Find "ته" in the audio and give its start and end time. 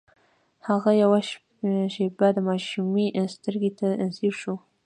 3.79-3.87